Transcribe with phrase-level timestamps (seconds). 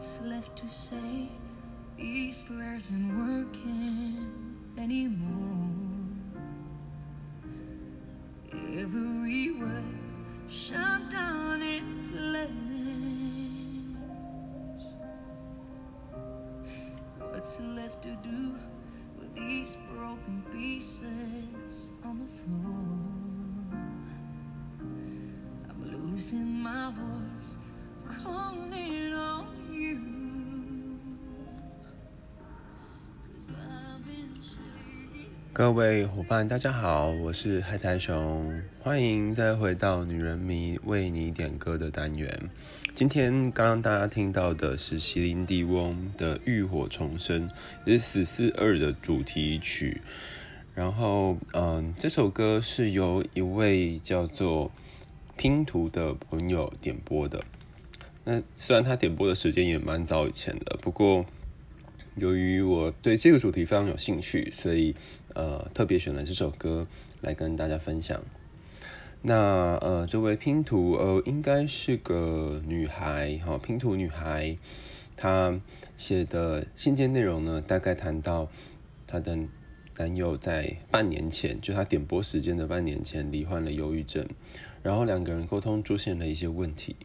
[0.00, 1.28] What's left to say?
[1.98, 5.68] These prayers aren't working anymore.
[8.50, 9.84] Every word
[10.48, 12.94] shut down in flames.
[17.18, 18.54] What's left to do
[19.18, 22.88] with these broken pieces on the floor?
[25.68, 27.58] I'm losing my voice,
[28.24, 29.59] calling on
[35.60, 42.48] 各位伙伴，大家好，我是海苔熊，欢迎再回到女人迷为你点歌的单元。
[42.94, 47.46] 今天刚刚大家听到的是席琳迪翁的《浴火重生》，
[47.84, 50.00] 也是《死侍二》的主题曲。
[50.74, 54.72] 然后，嗯，这首歌是由一位叫做
[55.36, 57.44] 拼图的朋友点播的。
[58.24, 61.26] 那虽然他点播的时间也蛮早以前的，不过
[62.16, 64.96] 由于我对这个主题非常有兴趣，所以
[65.34, 66.86] 呃特别选了这首歌
[67.20, 68.20] 来跟大家分享。
[69.22, 74.56] 那呃，这位拼图呃，应该是个女孩哈，拼图女孩，
[75.16, 75.60] 她
[75.98, 78.48] 写的信件内容呢，大概谈到
[79.06, 79.38] 她的
[79.98, 84.26] 男友在半年前，就她点播时间的半年前罹患了忧郁症，
[84.82, 86.96] 然后两个人沟通出现了一些问题。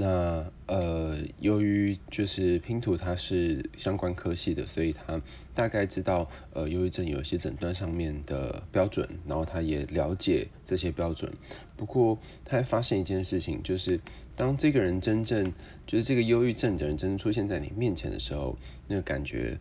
[0.00, 5.20] 那呃，由于就是拼图它是相关科系的，所以他
[5.56, 11.32] 大概知道呃，忧郁症有一些诊断上面的标准，然后他也了解这些标准。
[11.76, 13.98] 不过他还发现一件事情，就是
[14.36, 15.52] 当这个人真正
[15.84, 19.58] 就是这个忧郁症的人真正出现在你面前的时候，那个感觉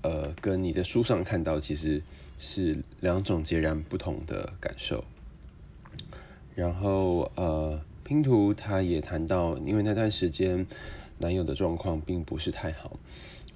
[0.00, 2.00] 呃，跟你在书上看到其实
[2.38, 5.04] 是两种截然不同的感受。
[6.54, 7.78] 然后呃。
[8.04, 10.66] 拼图他也谈到，因为那段时间
[11.20, 12.98] 男友的状况并不是太好，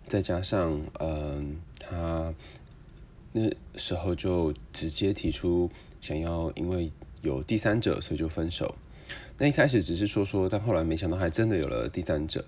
[0.06, 2.32] 再加上嗯、他
[3.32, 5.70] 那时候就直接提出
[6.00, 8.74] 想要因为有第三者，所以就分手。
[9.36, 12.42] 那一开始只是说说，但后来没想到还真的有了第三者。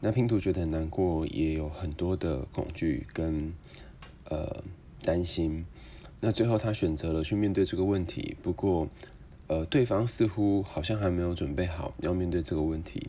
[0.00, 3.54] 那拼图觉得很难过，也有很多的恐惧跟
[4.28, 4.64] 呃
[5.02, 5.64] 担心。
[6.20, 8.88] 那最后他选择了去面对这个问题，不过。
[9.46, 13.08] 呃，对方似乎好像还没有准备好要面对这个问题，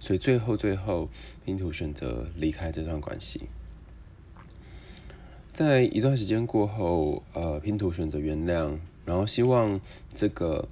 [0.00, 1.08] 所以最后最后，
[1.44, 3.42] 拼图选择离开这段关系。
[5.52, 9.80] 在一段时间过后，呃，拼图选择原谅，然后希望
[10.12, 10.66] 这个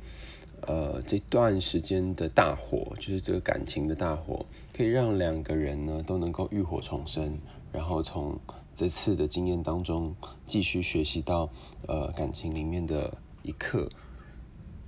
[0.62, 4.44] 呃这段时间的大火，就是这个感情的大火，
[4.76, 7.38] 可以让两个人呢都能够浴火重生，
[7.70, 8.40] 然后从
[8.74, 11.50] 这次的经验当中继续学习到
[11.86, 13.88] 呃感情里面的一课。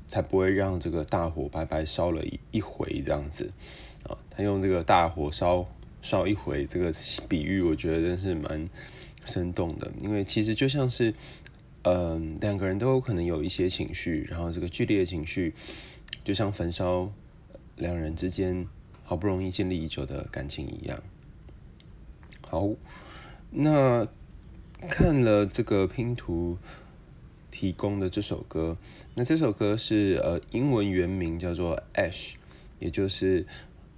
[0.06, 3.50] 才不会让这个大火白白烧了一一回这样子
[4.04, 4.16] 啊！
[4.30, 5.66] 他用这个大火烧
[6.02, 6.92] 烧一回这个
[7.28, 8.68] 比喻，我觉得真是蛮
[9.24, 9.90] 生动的。
[10.00, 11.14] 因为其实就像是，
[11.82, 15.54] 嗯，两个人都有可能有一些情绪，然后这个剧烈的情绪，
[16.22, 17.10] 就像焚烧
[17.76, 18.66] 两人之间
[19.02, 21.02] 好不容易建立已久的感情一样。
[22.42, 22.68] 好，
[23.50, 24.06] 那
[24.88, 26.58] 看了这个拼图。
[27.64, 28.76] 提供的这首歌，
[29.14, 32.34] 那这首歌是呃英文原名叫做 Ash，
[32.78, 33.46] 也就是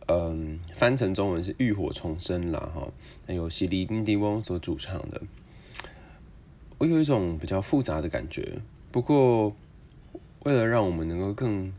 [0.07, 2.93] 嗯、翻成中文是浴火重生啦哈，
[3.27, 5.21] 那由席琳迪翁所主唱的。
[6.79, 8.61] 我有一种比较复杂的感觉，
[8.93, 9.53] 不过
[10.45, 11.73] 为了让我们能够更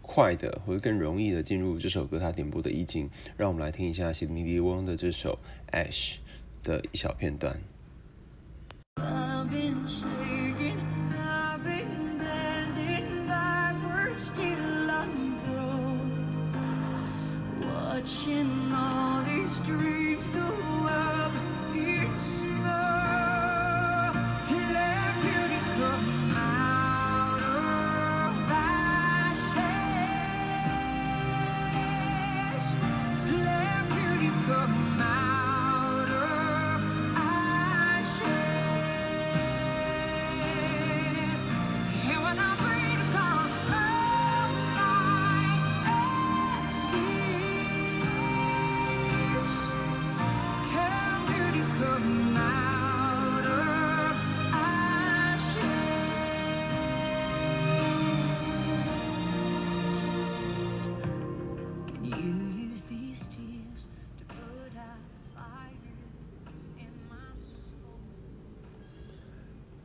[0.00, 5.38] 快的或者更容易的进入这首歌它点播的意境，让我们来听一下席琳迪翁的这首
[5.72, 6.14] Ash
[6.62, 7.60] 的一小片段。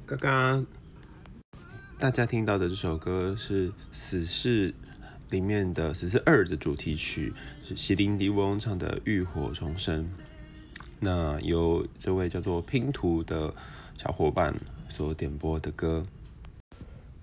[0.09, 0.65] 刚刚
[2.00, 4.73] 大家听到的这首歌是《死侍
[5.29, 7.31] 里面的死侍二的主题曲
[7.63, 10.06] 是席琳迪翁唱的《浴火重生》，
[11.00, 13.53] 那由这位叫做拼图的
[14.00, 14.56] 小伙伴
[14.89, 16.03] 所点播的歌。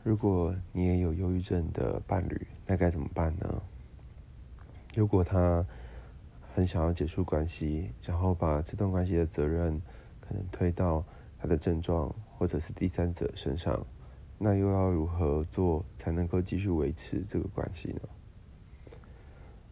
[0.04, 3.62] 如果你也有忧郁症的伴侣，那该怎么办呢？
[4.94, 5.66] 如果他
[6.54, 9.82] 很想要结束关系，然后把这段关系的责任
[10.20, 11.04] 可能推到
[11.38, 13.86] 他的症状或者是第三者身上。
[14.38, 18.00] 那又要如何做才能够继续维持这个关系呢？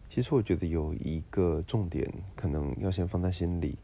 [0.09, 3.77] 其实我觉得有一个重点，可能要先放在心里，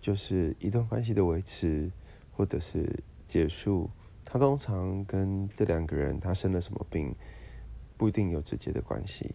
[0.00, 1.90] 就是一段关系的维持
[2.32, 3.90] 或者是结束，
[4.24, 7.14] 它通常跟这两个人他生了什么病
[7.98, 9.34] 不一定有直接的关系。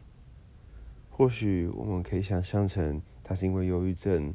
[1.12, 4.34] 或许我们可以想象成他是因为忧郁症，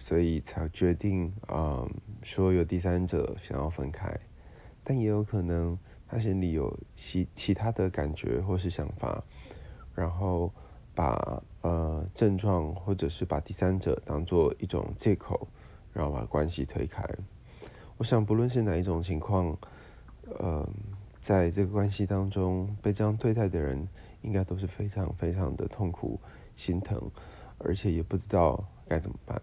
[0.00, 1.90] 所以才决定啊、嗯、
[2.22, 4.12] 说有第三者想要分开。
[4.82, 9.22] 但也有可能，他心里有其其他的感觉或是想法，
[9.94, 10.50] 然后
[10.94, 15.46] 把呃症状或者是把第三者当做一种借口，
[15.92, 17.04] 然后把关系推开。
[17.98, 19.56] 我想，不论是哪一种情况，
[20.38, 20.66] 呃，
[21.20, 23.86] 在这个关系当中被这样对待的人，
[24.22, 26.18] 应该都是非常非常的痛苦、
[26.56, 26.98] 心疼，
[27.58, 29.40] 而且也不知道该怎么办。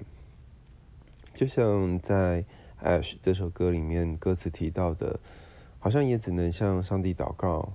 [1.37, 2.43] 就像在。
[2.79, 5.19] Ash 这首歌里面歌词提到的，
[5.79, 7.73] 好像也只能向上帝祷告，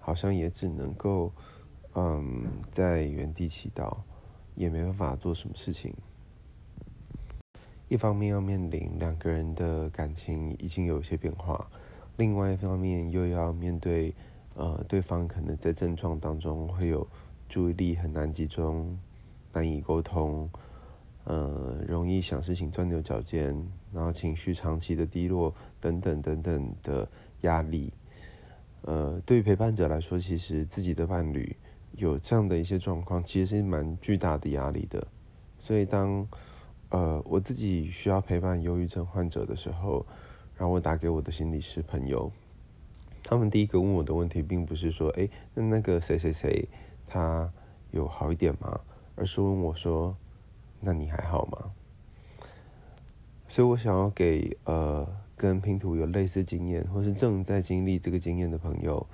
[0.00, 1.32] 好像也只能够，
[1.94, 3.98] 嗯，在原地祈祷，
[4.56, 5.94] 也没办法做什么事情。
[7.86, 11.70] 一方面要面临两个人的感情已经有一些变化，
[12.16, 14.12] 另外一方面又要面对，
[14.54, 17.06] 呃，对方可能在症状当中会有
[17.48, 18.98] 注意力很难集中，
[19.52, 20.50] 难以沟通。
[21.24, 23.54] 呃，容易想事情钻牛角尖，
[23.92, 27.06] 然后情绪长期的低落，等等等等的
[27.42, 27.92] 压力。
[28.82, 31.54] 呃，对于陪伴者来说，其实自己的伴侣
[31.92, 35.06] 有这样的一些状况，其实是蛮巨大的压力的。
[35.60, 36.26] 所以当
[36.88, 40.06] 呃我自己需要陪伴忧郁症患者的时候，
[40.56, 42.32] 然后我打给我的心理师朋友，
[43.22, 46.66] 他们第一个问我的问题，并不是说，哎，那那个谁谁谁
[47.06, 47.52] 他
[47.90, 48.80] 有好一点吗？
[49.16, 50.16] 而是问我说。
[50.80, 51.72] 那你还好吗？
[53.48, 55.06] 所以我想要给呃
[55.36, 59.06] 跟拼图有类似经验，或是正在经历这个经验的朋友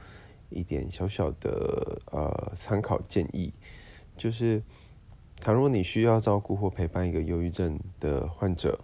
[0.51, 3.53] 一点小小的呃参考建议，
[4.17, 4.63] 就是，
[5.41, 8.79] 倘若你需要照顾或陪伴一个忧郁症的患者，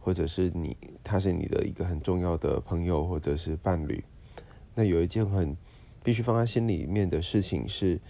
[0.00, 4.02] 或者是你他是你的一个很重要的朋友或者是伴侣，
[4.74, 5.54] 那有一件很
[6.02, 8.00] 必须放在心里面的事情是，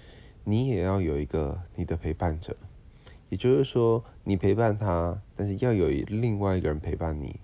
[0.44, 2.56] 你也要有一个你的陪伴者。
[3.28, 7.38] 也就是说，你陪伴他，但是要有另外一个人陪伴你，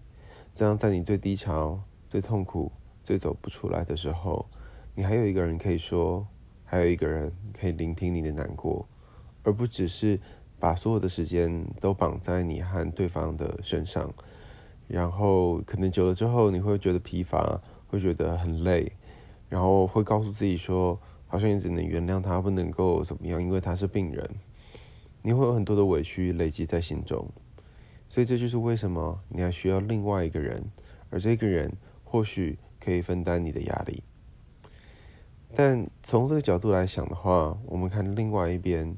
[0.55, 2.73] 这样在你最低潮、最痛苦、
[3.03, 4.47] 最走不出来的时候，
[4.95, 6.27] 你还有一个人可以说，
[6.65, 8.89] 还有一个人可以聆听你的难过，
[9.43, 10.19] 而不只是
[10.59, 14.11] 把所有的时间都绑在你和对方的身上，
[14.89, 18.91] 然后可能久了之后，你会觉得疲乏，会觉得很累，
[19.51, 24.31] 然后会告诉自己说，好像也只能原谅他，不能够怎么样，因为他是病人。
[25.27, 27.27] 你会有很多的委屈累积在心中，
[28.11, 30.63] 所以这就是为什么你还需要另外一个人，
[31.09, 31.73] 而这个人
[32.05, 34.03] 或许可以分担你的压力。
[35.55, 38.95] 但从这个角度来想的话，我们看另外一边，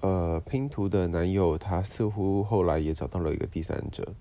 [0.00, 4.12] 呃，拼图的男友他似乎后来也找到了一个第三者，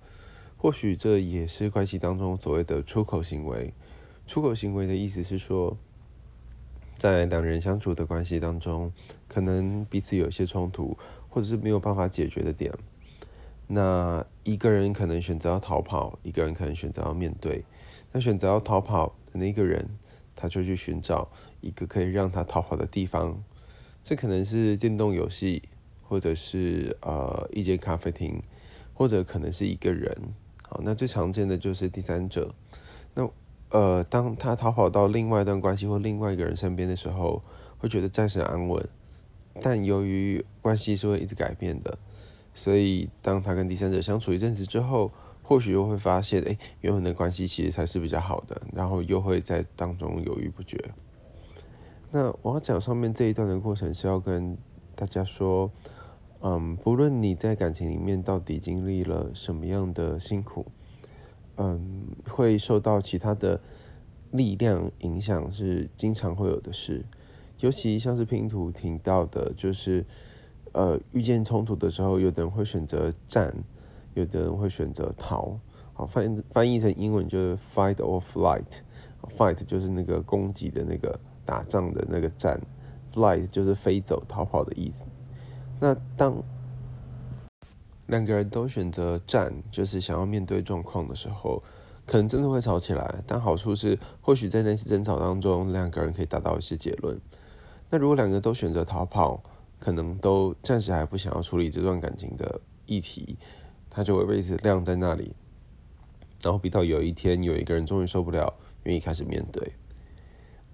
[0.55, 3.73] 或许这也是关系当中所谓的出口行为。
[4.27, 5.75] 出口行为的意思是说，
[6.95, 8.93] 在两人相处的关系当中，
[9.27, 10.95] 可能彼此有些冲突。
[11.33, 12.71] 或者是没有办法解决的点，
[13.65, 17.65] 那一个人可能选择要逃跑，一个人可能选择要面对。
[18.11, 19.97] 那选择要逃跑的那个人，
[20.35, 21.27] 他就去寻找
[21.59, 23.43] 一个可以让他逃跑的地方。
[24.03, 25.63] 这可能是电动游戏，
[26.03, 28.39] 或者是呃一间咖啡厅，
[28.93, 30.15] 或者可能是一个人。
[30.69, 32.53] 好，那最常见的就是第三者。
[33.15, 33.27] 那
[33.69, 37.41] 呃，当他逃跑到另外一段关系或另外一个人身边的时候，
[37.79, 38.87] 会觉得暂时安稳。
[39.61, 41.97] 但由于关系是会一直改变的，
[42.53, 50.77] 所以当他跟第三者相处一阵子之后，或许又会发现，哎，原本的关系其实才是比较好的，然后又会在当中犹豫不决。
[52.11, 54.57] 那我要讲上面这一段的过程是要跟
[54.95, 55.71] 大家说，
[56.41, 60.65] 嗯，不论你在感情里面到底经历了什么样的辛苦，
[61.57, 63.59] 嗯，会受到其他的
[64.31, 67.03] 力量影响是经常会有的事。
[67.63, 70.05] 尤其像是拼图听到的，就是，
[70.73, 73.55] 呃，遇见冲突的时候，有的人会选择战，
[74.15, 75.57] 有的人会选择逃。
[75.93, 78.65] 好，翻翻译成英文就是 fight or flight。
[79.37, 82.59] fight 就是那个攻击的那个打仗的那个战
[83.13, 85.05] ，flight 就是飞走、逃跑的意思。
[85.79, 86.35] 那当
[88.07, 91.63] 两个人都选择战，就是想要面对状况的时候，
[92.05, 93.23] 可能真的会吵起来。
[93.25, 97.17] 但好处是，或许在那次争吵当中，两个人可以达到一些结论。
[97.89, 99.43] 那如果两个都选择逃跑，
[99.79, 103.37] 可能都暂时还不想要处理这段感情的议题，
[103.89, 105.35] 他就会一直晾在那里。
[106.41, 109.73] 然后，逼到有一天，有一个人终于受不了，愿意开始面对。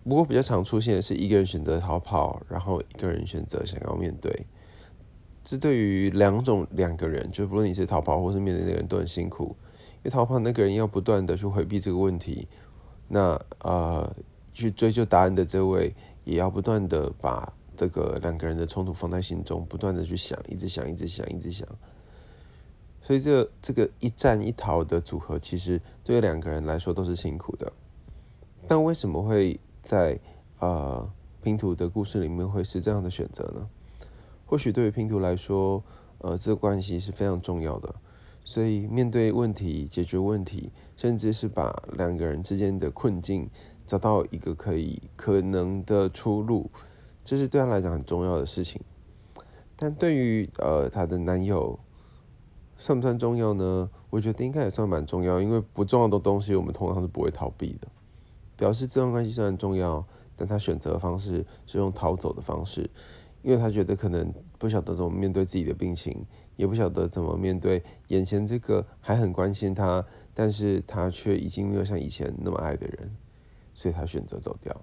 [0.04, 4.48] 不过，比较常出现的是一个人选择逃跑，然后一个人选择想要面对。
[5.44, 9.56] 这对于两种两个人，就不论你是逃跑或是面对那个人，都很辛苦。
[9.98, 12.48] 因为逃跑那个人要不断的去回避这个问题，
[13.08, 14.16] 那呃
[14.54, 15.94] 去追究答案的这位，
[16.30, 21.68] 也要不断的把这个两个人的冲突放在心中，不断的去想，一直想，一直想，一直想。
[23.02, 27.74] 所以这这个一战一逃的组合，其实对两个人来说都是辛苦的。
[28.68, 30.20] 但为什么会在
[30.60, 31.10] 呃
[31.42, 33.68] 拼图的故事里面会是这样的选择呢？
[34.46, 35.82] 或许对于拼图来说，
[36.20, 37.96] 呃，这个关系是非常重要的，
[38.44, 43.50] 所以面对问题、解决问题，甚至是把两个人之间的困境
[43.90, 46.70] 找到一个可以可能的出路，
[47.26, 48.80] 这是对他来讲很重要的事情。
[49.76, 51.80] 但对于呃他的男友，
[52.78, 53.90] 算不算重要呢？
[54.12, 57.88] 我觉得应该也算蛮重要，因为不重要的东西，我们通常是不会逃避的。
[58.56, 60.06] 表示这段关系虽然重要，
[60.38, 62.88] 但他选择的方式是用逃走的方式。
[63.42, 66.26] 因为他觉得可能不晓得怎么面对自己的病情，
[66.58, 70.06] 也不晓得怎么面对眼前这个还很关心他，
[70.36, 73.16] 但是他却已经没有像以前那么爱的人，
[73.80, 74.76] 所以他选择走掉。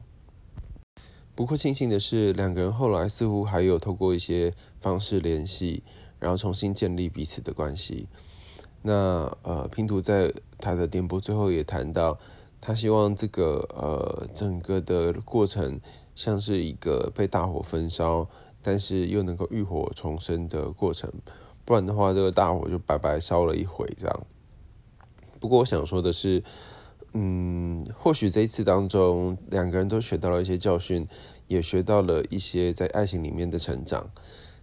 [1.34, 5.82] 不过庆幸的是，两个人后来似乎还有透过一些方式联系，
[6.18, 8.08] 然后重新建立彼此的关系。
[8.80, 12.18] 那呃，拼图在他的电波最后也谈到，
[12.60, 15.78] 他希望这个呃整个的过程
[16.14, 18.26] 像是一个被大火焚烧。
[18.62, 21.08] 但是又能够浴火重生的过程，
[21.64, 24.26] 不然的话，这个大火就白白烧了一回这样。
[25.38, 26.42] 不过我想说的是，
[27.18, 31.08] 嗯，或许这一次当中，两个人都学到了一些教训，
[31.48, 34.10] 也学到了一些在爱情里面的成长。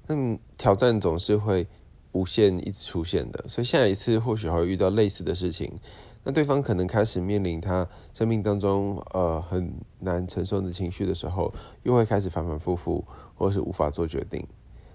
[0.06, 1.66] 那挑战总是会
[2.12, 5.80] 无限一直出现的，所以下一次或许还会遇到类似的事情。
[6.24, 14.46] 那对方可能开始面临他生命当中呃很难承受的情绪的时候，又会开始反反复复，或是无法做决定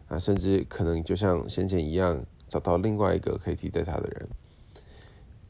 [0.06, 4.28] 啊，甚至可能就像先前一样，找到另外一个可以替代他的人。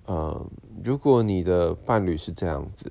[0.09, 0.47] 呃，
[0.83, 2.91] 如果你的伴侣是这样子，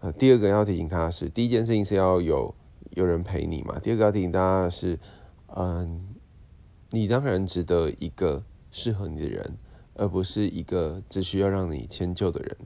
[0.00, 2.52] 呃，第二个要提醒他是，第一件事情是要有
[2.90, 3.78] 有人陪你嘛。
[3.78, 4.98] 第二个要提醒大家的是，
[5.54, 6.14] 嗯、
[6.90, 9.56] 你当然值得一个适合你的人。
[10.00, 12.56] 而不是一个只需要让你迁就的人。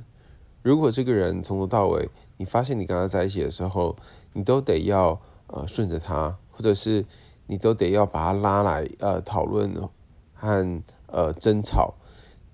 [0.60, 3.96] 如果这个人从头到尾，你发现你跟他在一起的时候，
[4.34, 7.06] 你都得要呃顺着他，或者是
[7.46, 9.74] 你都得要把他拉来呃讨论
[10.34, 11.94] 和呃争吵，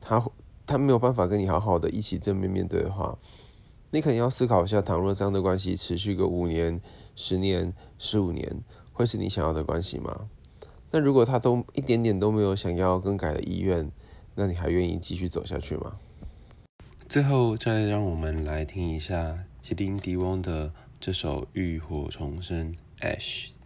[0.00, 0.24] 他
[0.68, 3.18] 他没有办法跟你好好的一起正面面对的话，
[3.90, 6.78] 你可能要思考一下，倘若这样的关系持续个五年、
[7.16, 8.60] 十年、十五年，
[8.92, 10.28] 会是你想要的关系吗？
[10.90, 13.90] 那如果他都一点点都没有想要更改的意愿，
[14.34, 15.96] 那你还愿意继续走下去吗？
[17.08, 23.57] 最后，再让我们来听一下席琳迪翁的这首《浴火重生》Ash。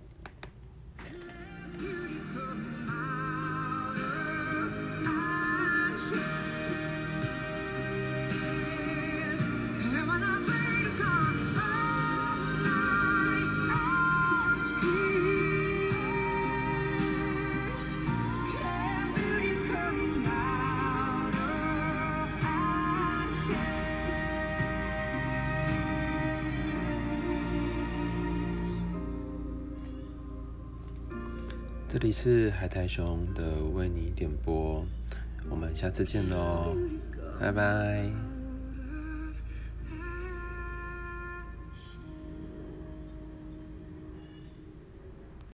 [31.93, 34.83] 这里是海苔熊的为你点播，
[35.51, 36.75] 我们下次见喽，
[37.39, 38.32] 拜拜。